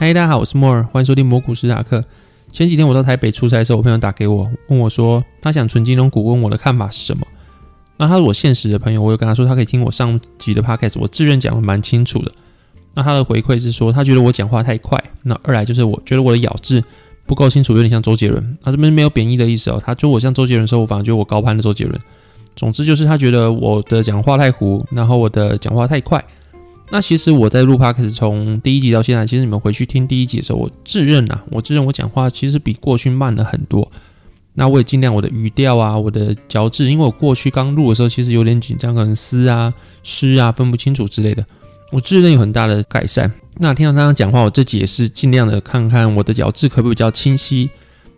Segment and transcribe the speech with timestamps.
[0.00, 2.02] 嗨，大家好，我是莫尔，欢迎收听魔股史塔克。
[2.50, 7.26] 前几天我到台北出差的时候，我朋友打给我，问我说他想存金融股，问我的看法是什么。
[7.98, 12.32] 那他是我现实的朋友，我有跟他说他可以听我上集的 podcast，我自认讲的蛮清楚的。
[12.94, 16.82] 那他的回馈是说他觉得我讲话太快，那二来就是我觉得我的咬字
[17.26, 18.56] 不够清楚，有点像周杰伦。
[18.62, 22.00] 他这边没有贬义的意思哦，他说我像周杰伦的时候，我反而觉得我高攀的周杰伦。
[22.56, 26.24] 总之就是他觉得我的讲话太糊，然后我的讲话太快。
[26.92, 33.90] 那其实我在录 p 开始从第一集到现在，其实你们回去听第一集的时候，我自认啊，我自认我讲话其实比过去慢了很多。
[34.54, 39.72] 那我也尽量我的语调啊，我的嚼字，因为我过去刚录的时候其实有点紧张，可能嘶啊、
[40.02, 41.46] 诗啊分不清楚之类的，
[41.92, 43.32] 我自认有很大的改善。
[43.58, 47.70] 那听到他讲话，我这集也是尽量的看看我的咬字可不可以比较清晰，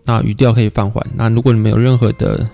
[0.05, 1.07] 那语调可以放缓。
[1.15, 2.49] 那如果你们有任何的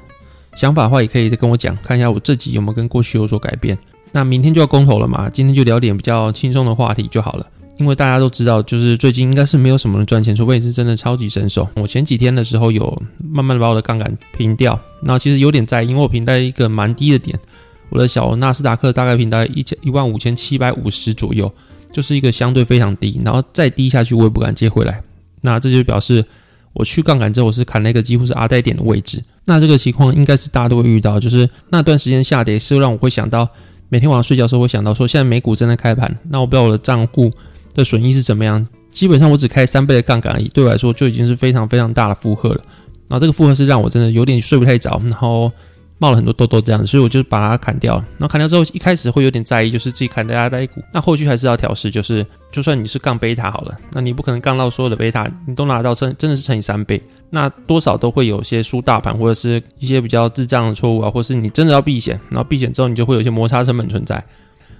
[0.56, 3.78] 想法的话，也可以再跟我讲，看一下我这集有没有跟过去有所改变。
[4.12, 7.46] 那明天就要公投了嘛，今天就聊点比较轻松的话题就好了。
[7.78, 11.68] 因为大家都知道，就是最近应该是没有什么人赚钱，除非是真的超级神手。
[11.76, 17.38] 我前几天的时候有慢慢的把我的杠杆平掉，那其实有点在意，因为我平在一个蛮低的点，
[17.90, 21.48] 我的小纳斯达克大概平在一千一万五千七百五十左右，
[21.92, 25.00] 就是一个相对非常低，然后再低下去我也不敢接回来。
[25.40, 26.24] 那这就表示
[26.72, 29.22] 我去杠杆之后，我是砍了一个几乎是阿呆点的位置。
[29.44, 33.48] 那这个情况应该是大家都会遇到，就是那段时间下跌是让我会想到。
[33.88, 37.30] 每天晚上睡觉的时候，会想到说，现在美股正在开盘，那我不知道我的账户
[37.74, 38.66] 的损益是怎么样。
[38.90, 42.60] 基本上我只开三倍的杠杆而已，对我来说就已经是非常非常大的负荷了。
[43.08, 45.50] 然后这个负荷是让我真的有点睡不太着，然后。
[45.98, 48.04] 冒了很多痘痘这样子，所以我就把它砍掉了。
[48.18, 50.82] 然后砍掉之后，一开始会有点在意，就是自己砍的压呆股。
[50.92, 64.24] 那后续还是要调试，就是就算你是杠贝塔好了，那你不可能杠到所有的贝塔，你都拿到真真的是乘以三倍，那多少都会有些输大盘，或者是一些比较智障的错误啊，或是你真的要避险，然后避险之后你就会有一些摩擦成本存在。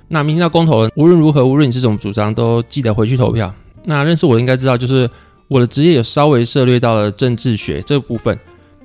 [0.07, 3.53] 那明天要公投了，无论如何，无论你是怎么主张，都记得回去投票。
[3.85, 5.11] 那认识我应该知道，就是
[5.49, 8.39] 我的职业有稍微涉猎到了政治学这部分。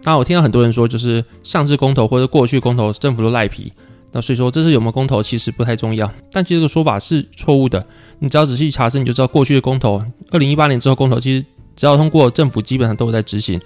[0.05, 3.71] 那我听到很多人说，就是上次公投或者过去公投，政府都赖皮。
[4.11, 6.11] 那所以说，这次有没有公投其实不太重要。
[6.31, 7.83] 但其实这个说法是错误的。
[8.19, 13.59] 你只要仔细查证，你就知道过去的公投，二零一八年之后公投，其实只要通过，政府基本上都有在执行。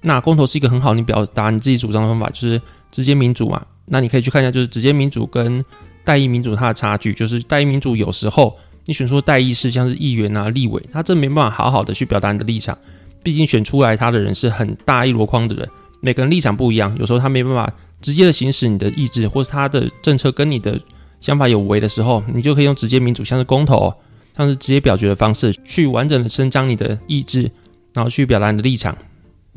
[0.00, 2.60] 那公投是一个很好你表达你自己主张的方法，就是
[2.90, 3.64] 直接民主嘛。
[3.86, 5.64] 那你可以去看一下，就是直接民主跟
[6.04, 7.14] 代议民主它的差距。
[7.14, 12.76] 就是代议民主有时候你选出代议士，像是议员啊、立委，他真没办法好好的去表达你的立场。
[13.22, 15.68] 毕竟选出来他的人是很大一箩筐的人。
[16.02, 20.78] 每个人立场不一样，有时候他没办法直接的行使你的意志，或是他的政策跟你的
[21.20, 23.94] 想法有违的时候，你就可以用直接民主，像是公投，
[24.36, 27.50] 像是直接表决的方式，去完整的伸张你的意志，
[27.94, 28.94] 然后去表达你的立场。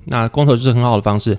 [0.05, 1.37] 那公投就是很好的方式。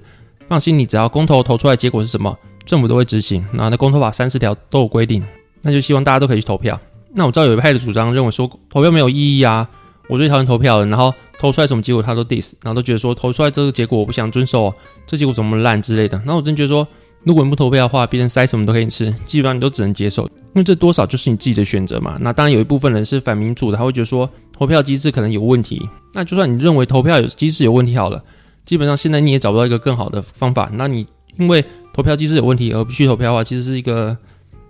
[0.49, 3.45] 放心，你只要公投投出来结果是什么，政府都会执行。
[3.53, 5.23] 然后那公投法三十条都有规定，
[5.63, 6.81] 那就希望大家都可以去投票。
[7.15, 9.69] 那我知道有一派的主张认为说投票没有意义啊，
[10.09, 11.13] 我最讨厌投票了，然后。
[11.39, 14.73] 投出来什么结果他都 diss，然后都觉得说投出来这个结果我不想遵守，
[15.07, 16.19] 这结果怎么烂之类的。
[16.25, 16.89] 那我真觉得说，
[17.25, 22.17] 如果你不投票的话，别人塞什么都可以吃，基本上你都只能接受，因为这多少就是你自己的选择嘛。
[22.23, 25.87] 那当然有一部分人是反民主的，他会觉得说投票机制可能有问题。
[26.15, 28.19] 那就算你认为投票有机制有问题好了，
[28.65, 30.71] 基本上现在你也找不到一个更好的方法。
[30.73, 31.07] 那你
[31.39, 31.63] 因为
[31.93, 34.17] 投票机制有问题而不去投票的话，其实是一个。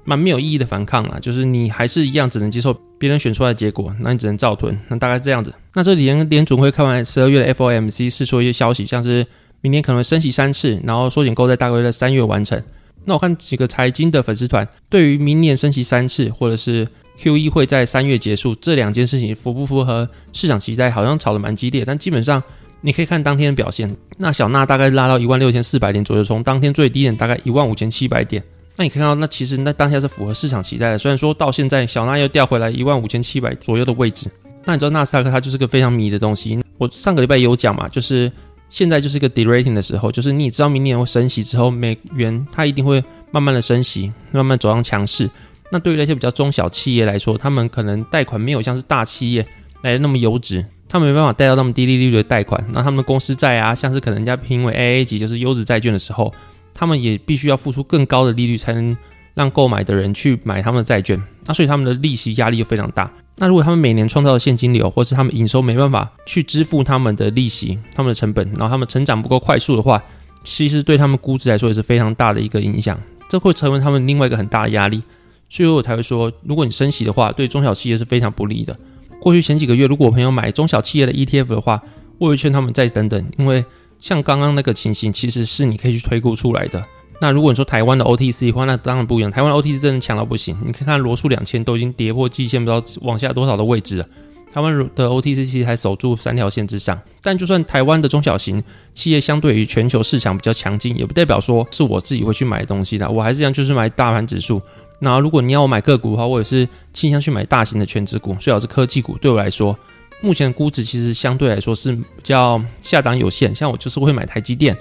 [0.06, 5.52] 蛮没有意义的反抗啊，就是你还是一样只能接受别人选出来的结果，那你只能照吞，那大概是这样子。
[5.74, 9.26] 那这几天联准会开完十二月的 FOMC 释出一些消息，像是
[9.60, 12.62] 明年可能会升息三次，然后缩减购债大概在三月完成。
[13.04, 16.86] 那我看几个财经的粉丝团对于明年升息三次，或者是
[17.18, 21.84] QE 会在三月结束这两件事情符不符合市场期待，好像吵得蛮激烈。
[21.84, 22.42] 但基本上
[22.80, 28.42] 你可以看当天的表现，那小纳大概拉到一万六千四百点左右，从当天最低点大概一万五千七百点。
[28.78, 30.98] 那你看到，那其实那当下是符合市场期待的。
[30.98, 34.31] 虽然说到现在，小纳又掉回来一万五千七百左右的位置。
[34.64, 36.60] 那你知道纳斯达克它就是个非常迷的东西。
[36.76, 38.31] 我上个礼拜有讲嘛，就是
[38.69, 45.31] 现在就是一个 de-rating 的时候，就是你知道明年会升息之后，美元它一定会慢慢的升息，慢慢走向强势。
[45.71, 49.47] 那对于那些比较中小企业来说，他们可能贷款没有像是大企业
[49.80, 52.62] 来的那么优质，他们没办法贷到那么低利率的贷款。
[52.72, 56.30] 那他们的公司债啊，像是可能人家评为 AA 级，就是优质债券的时候。
[56.78, 58.94] 他们也必须要付出更高的利率，才能
[59.32, 61.20] 让购买的人去买他们的债券。
[61.46, 63.10] 那所以他们的利息压力就非常大。
[63.38, 70.02] 那如果他们每年创造的现金流，或是他们营收没办法去支付他们的利息、他们的成本，然后他们成长不够快速的话，
[70.44, 73.00] 其实对他们估值来说也是非常大的一个影响。
[73.28, 75.02] 这会成为他们另外一个很大的压力。
[75.48, 78.76] 所以我才会说，如果你升息的话，对中小企业是非常不利的。
[79.20, 81.82] 过去前几个月，如果我朋友买中小企业的 ETF 的话，
[82.18, 83.64] 我会劝他们再等等，因为。
[83.98, 86.83] 像刚刚那个情形，其实是你可以去推估出来的。
[87.21, 89.31] 那如果你说台湾的 OTC 的话，那当然不一样。
[89.31, 94.07] 台湾 OTC 真的强到不行，你可以看罗素两千都已经跌破季线，不知道往下多少的位置了。
[94.53, 96.98] 台湾的 OTC 其实还守住三条线之上。
[97.22, 98.63] 但就算台湾的中小型
[98.95, 103.10] 企业相对于全球市场比较强劲，也不代表说是我自己会去买东西的。
[103.10, 104.60] 我还是一样，就是买大盘指数。
[104.98, 109.19] 那如果你要我买个股的话，我也是倾向去买大型的全值股，最好是科技股。
[109.19, 109.78] 对我来说，
[110.21, 113.54] 目前的估值其实相对来说是比较下档有限。
[113.54, 114.77] 像我就是会买台积电，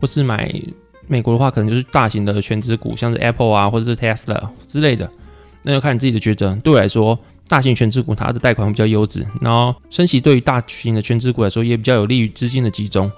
[0.00, 0.52] 或是买
[1.06, 5.08] 美国的话，可能就是大型的权值股，像是 Apple 啊，或者是 Tesla 之类的。
[5.62, 6.54] 那要看你自己的抉择。
[6.62, 7.18] 对我来说，
[7.48, 13.10] 大型权值股它的贷款会比较优质，然后升息对于大型的权值股来说也比较有利于资金的集中。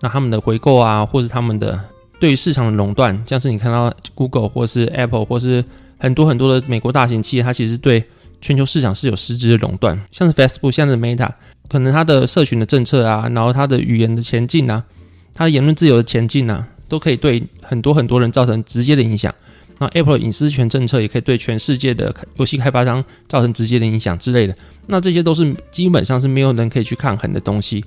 [0.00, 1.80] 那他们的回购啊，或是他们的
[2.18, 5.64] 对于市场的垄断，像是你看到 Google 或是 Apple 或是
[5.98, 8.04] 很多很多的美国大型企业，它其实对
[8.44, 9.98] 全球市场是有实质的垄断。
[10.10, 11.30] 像是 Facebook，像是 Meta，
[11.66, 14.84] 可能它的社群的政策啊，然后它的语言的前进啊，
[15.32, 19.34] 它的言论自由的前进啊，都可以对很多很多人造成直接的影响。
[19.78, 24.54] 那 Apple 隐私权政策也可以对全世界的游戏开发商造成直接的影响之类的。
[24.88, 27.82] 那这些都是基本上是没有人可以去抗衡的东西。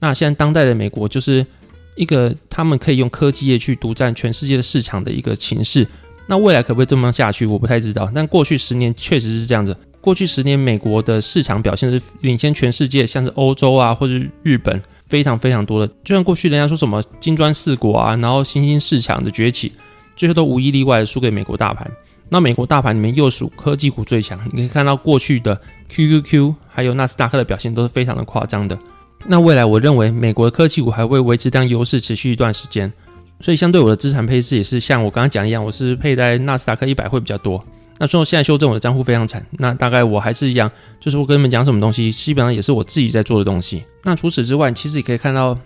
[0.00, 1.46] 那现在当代的美国就是
[1.94, 5.86] 一个他们可以用科技业去独占全世界的市场的一个情势。
[6.26, 8.10] 那未来可不可以这么下去，我不太知道。
[8.12, 9.76] 但过去十年确实是这样子。
[10.00, 15.92] 过去十年，美国的市场表现是领先全世界，像是欧洲啊或者日本非常非常多的。
[16.02, 19.72] 就像过去人家说什么金砖四国啊，然后新兴市场的崛起。
[20.16, 21.90] 最后都无一例外的输给美国大盘。
[22.28, 25.58] 那美国大盘里面又属科技股最强，你可以看到过去的
[25.88, 28.78] QQQ 还有纳斯达克的表现都是非常的夸张的。
[29.24, 32.92] 那未来我认为美国的科技股还会维持这样优势持续一段时间，
[33.40, 37.64] 所以相对我的资产配置也是像我刚刚讲一样，我是配在纳斯达克一百会比较多。
[38.00, 43.84] 那说现在修正我的账户非常惨，那大概我还是一样，就是我跟你们讲什么东西，基本上也是我自己在做的东西。
[44.04, 45.56] 那除此之外，其实也可以看到，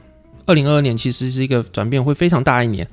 [0.44, 2.84] 二零二二年其实是一个转变会非常大一年。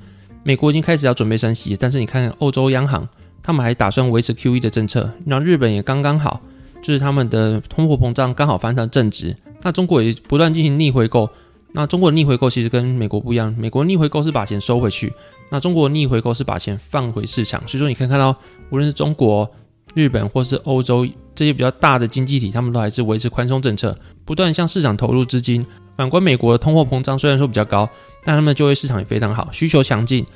[0.44, 3.08] 美国已经开始要准备升息，但是你看欧洲央行，
[3.42, 5.10] 他们还打算维持 QE 的政策。
[5.26, 6.40] 然后日本也刚刚好，
[6.80, 9.36] 就是他们的通货膨胀刚好翻上正值。
[9.62, 11.28] 那中国也不断进行逆回购。
[11.72, 15.12] 那中国的逆回购其实跟美国不一样，美国逆回购是把钱收回去，
[15.50, 17.60] 那中国逆回购是把钱放回市场。
[17.66, 18.36] 所以说你可以看到，
[18.70, 19.50] 无论是中国、
[19.94, 25.64] 日本或是欧洲这些比较大的经济体，他们都还是维持宽松政策，不断向市场投入资金。
[25.96, 27.88] 反观美国的通货膨胀虽然说比较高，
[28.24, 30.26] 但他们的就业市场也非常好，需求强劲。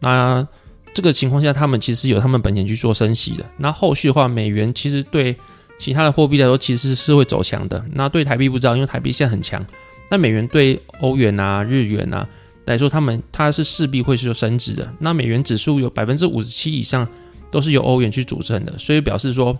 [0.00, 0.46] 那
[0.94, 3.44] 这个情况下，他们其实有他们本钱去做升息的。
[3.58, 5.36] 那后续的话，美元其实对
[5.78, 7.84] 其他的货币来说，其实是会走强的。
[7.92, 9.64] 那对台币不知道，因为台币现在很强。
[10.10, 12.28] 那美元对欧元啊、日元啊
[12.66, 14.92] 来说，他们它是势必会是升值的。
[14.98, 17.06] 那美元指数有百分之五十七以上
[17.50, 19.56] 都是由欧元去组成的，所以表示说，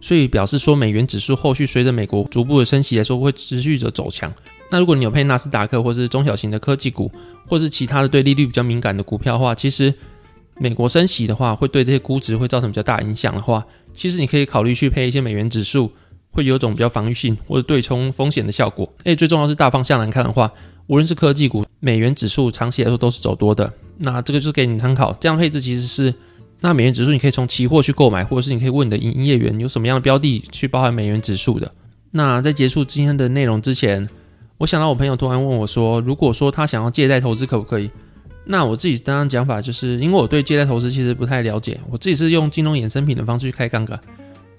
[0.00, 4.32] 所以表示说，美元指数后续随着美国逐步的升息来说，会持续着走强。
[4.70, 7.10] 那如果你有配纳斯达克或是中小型的科技股，
[7.46, 9.92] 或是其他的对利率比较敏感的股票的话，其实
[10.58, 15.90] 美国升息的话，会对这些估值会造成比较大影响的话，其实你可以考虑去配一些美元指数，
[16.30, 18.90] 会有种比较防御性或者对冲风险的效果。
[19.04, 20.52] 诶，最重要是大方向来看的话，
[20.86, 23.72] 无论是科技股，美元指数长期来说都是走多的。
[23.98, 26.14] 那这个就是给你参考，这样配置其实是，
[26.60, 31.72] 那美元指数你可以从期货去购买，或者是你可以问你的营业员有什么样的标的去包含美元指数的。
[32.10, 34.08] 那在结束今天的内容之前。
[34.60, 37.90] 我想到我朋友突然问我说：“如果说他想要借贷投资，可不可以？”
[38.44, 43.98] 那我自己当然讲法就是，因为我对借贷投资其实不太了解，我自己是用金融衍生品的方式去开杠杆。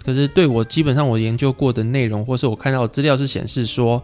[0.03, 4.01] 可是对我基本上我研究过的内容，或是我看到的资料是显示说，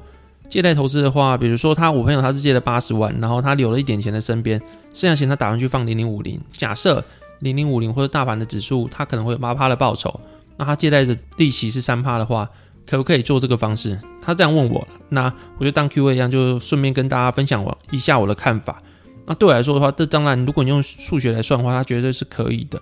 [0.49, 4.59] 借贷投资的话，比如说他我朋友他是借了八十万，然后他留了一点钱在身边，
[4.93, 6.39] 剩下钱他打算去放零零五零。
[6.51, 7.03] 假设
[7.39, 10.19] 零零五零或者大盘的指数，他可能会有八趴的报酬，
[10.57, 12.49] 那他借贷的利息是三趴的话。
[12.89, 13.99] 可不可以做这个方式？
[14.21, 18.81] 他这样问我，那我就当 Q&A 一样，就顺便跟大家分享我一下我的看法。
[19.25, 22.81] 那对我来说的话，这当然，如果你用数学来算的话，它绝对是可以的。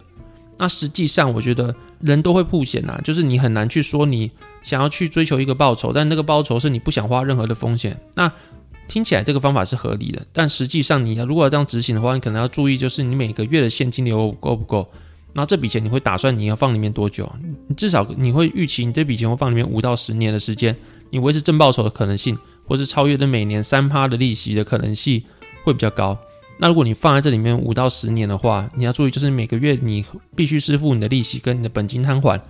[0.58, 4.32] 那实际上，我觉得人都会曝险呐，就是你很难去说你
[4.64, 8.00] 想要去追求一个报酬，但那个报酬是你不想花任何的风险。
[8.16, 8.32] 那
[8.88, 14.90] 听起来这个方法是合理的，但实际上你要如果要这样执行的话，你可能要注意，就是你每个月的现金流够不够。
[15.34, 17.30] 那这笔钱你会打算你要放里面多久？
[17.68, 20.74] 你至少你会预期你这笔钱会放里面五到十年的时间，
[21.10, 25.22] 你维持正报酬的可能性，或是超越的每年三趴的利息的可能性
[25.66, 26.18] 会比较高。
[26.58, 32.42] 那如果你放在这里面五到十年的话，你要注意就是每个月你必须支付你的利息跟你的本金摊还，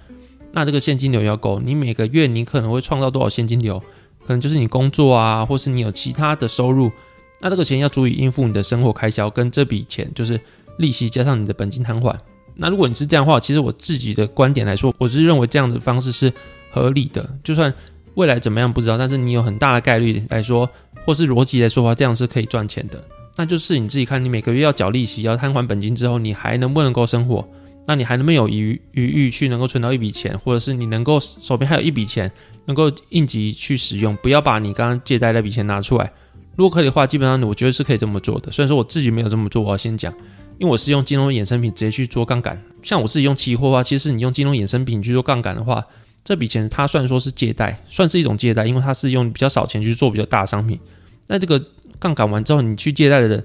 [0.51, 1.59] 那这个现金流要够。
[1.59, 3.81] 你每个月你可能会创造多少现金流？
[4.27, 6.91] 可能就是你工作啊，或是你有其他的收入，
[7.39, 10.39] 那这个钱要足以应付你的生活开销，跟这笔钱就是
[10.77, 12.19] 利息加上你的本金摊还。
[12.55, 16.31] 那如果你是这样的话，其实我自己的观点来说，我是认为这样的方式是
[16.69, 17.27] 合理的。
[17.43, 17.74] 就算
[18.13, 20.69] 未来怎么样不知道，但是你有很大的概率来说，
[21.05, 23.03] 或是逻辑来说的话，这样是可以赚钱的。
[23.36, 27.48] 那就是你自己看，你每个月要缴利息，要摊还本金之后，你还能不能够生活？
[27.88, 32.32] 那你还能不能有余余裕去能够存到一笔钱，或者是你能够手边还有一笔钱
[32.65, 36.12] 能够应急去使用，不要把你刚刚借贷那笔钱拿出来。
[36.56, 38.51] 如果可以的话，基本上我觉得是可以这么做的。
[38.51, 40.12] 虽然说我自己没有这么做，我要先讲，
[40.58, 42.60] 因为我是用金融衍生品直接去做杠杆。
[42.82, 45.86] 像我自己用期货的话，其实你用金融衍生品去做杠杆的话，
[46.24, 50.80] 这笔钱它算说是借贷，算是一种借贷，因为它是用比较少钱去做比较大的商品。
[51.27, 51.63] 那这个
[52.05, 53.43] 杠杆完之后，你去借贷的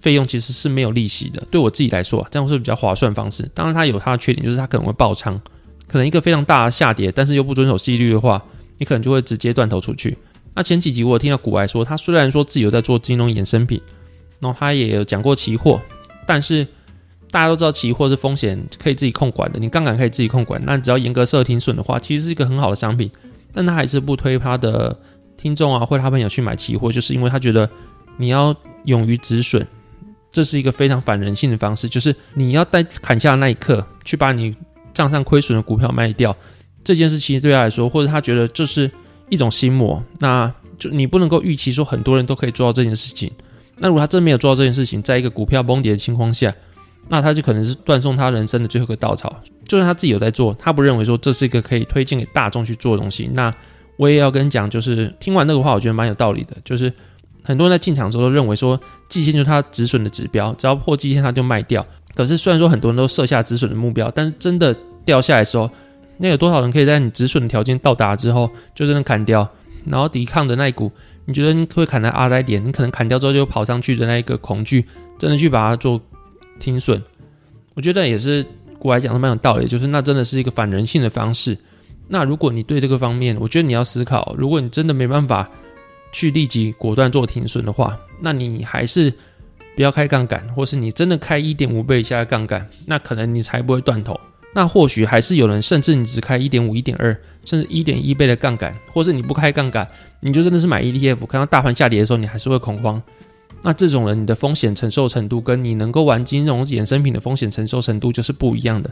[0.00, 1.40] 费用其实是没有利息的。
[1.48, 3.48] 对我自己来说，这样是比较划算方式。
[3.54, 5.40] 当然，它有它的缺点，就是它可能会爆仓，
[5.86, 8.42] 可能一个非常大的下跌，但是又不遵守纪律的话，
[8.78, 10.18] 你可能就会直接断头出去。
[10.54, 13.80] 那前几集我有听到股癌说，他虽然说自己有在做金融衍生品，
[14.40, 15.80] 然后他也有讲过期货，
[16.26, 16.66] 但是
[17.30, 23.08] 大家都知道期货是风险可以自己控管的，你杠杆可以自己控管，那只要严格设停损的话，其实是一个很好的商品。
[23.56, 24.98] 但他还是不推他的
[25.44, 27.68] 听众啊或者他朋友去买期货，就是因为他觉得
[28.16, 28.52] 你要
[28.86, 29.64] 勇于止损，
[30.32, 34.56] 这是一个非常反人性的方式，就是你要在砍下的那一刻去把你
[34.92, 36.34] 账上亏损的股票卖掉，
[36.82, 38.90] 这件事其实对他来说，或者他觉得这是。
[39.30, 43.32] 一种心魔，那就你不能够预期说很多人都可以做到这件事情。
[43.78, 46.54] 那如果他真没有做到这件事情，在一个股票崩跌的情况下，
[47.08, 49.34] 那他就可能是断送他人生的最后一个稻草。
[49.66, 53.28] 就算他自己有在做，他不认为说这是一个可以推荐给大众去做的东西。
[53.32, 53.52] 那
[53.96, 56.56] 我也要跟你讲，就是听完那个话，我觉得蛮有道理的。
[56.64, 56.92] 就是
[57.42, 61.86] 很多人在进场的时候都认为说，季线就是他止损的指标，只要破季线他就卖掉。
[62.14, 64.74] 可是虽然说很多人都设下止损的目标，但是真的
[65.04, 65.70] 掉下来的时候，
[66.18, 69.48] 那有多少人可以在你止损的条件到达之后，就真的砍掉，
[69.84, 70.90] 然后抵抗的那一股，
[71.24, 74.84] 你觉得你会砍在阿呆点，你可能砍掉之后就跑上去的那一个恐惧，
[75.18, 76.00] 真的去把它做
[76.58, 77.02] 停损，
[77.74, 78.44] 我觉得也是
[78.78, 81.58] 古来讲的蛮有道理，就是那真的是一个反人性的方式。
[82.06, 85.48] 那如果你对这个方面，我觉得你要思考，如果你真的没办法
[86.12, 89.12] 去立即果断做停损的话，那你还是
[89.74, 94.18] 不要开杠杆，或是你真的开一点五倍以下的杠杆，那可能你才不会断头。
[94.54, 97.12] 那或许还是有人，甚至你只开一点五、一点二，
[97.44, 99.88] 甚至一点一倍的杠杆，或是你不开杠杆，
[100.20, 103.02] 你就真的是买 ETF，看到大盘下跌的时候，你还是会恐慌。
[103.62, 108.88] 那这种人，你的风险承受程度跟你能够玩金融衍生品的风险承受程度就是不一样的，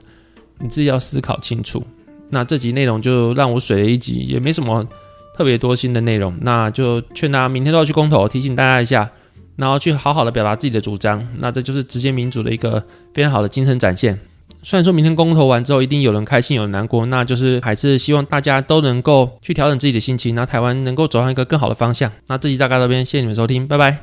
[0.59, 1.85] 你自己要思考清楚。
[2.33, 4.87] 那这集内容就让我水了一集，也没什么
[5.37, 9.11] 特别多新的内容，那就劝大家明天都要去公投，提醒大家一下，
[9.57, 11.27] 然后去好好的表达自己的主张。
[11.39, 14.19] 那这就是直接民主的一个非常好的精神展现。
[14.62, 22.11] 虽然说明天公投完之后，一定有人开心，有人难过，那就是还是希望大家都能够去调整自己的心情，那台湾能够走上一个更好的方向。
[22.29, 23.99] 那这集大概到这边，谢谢你们收听，拜拜。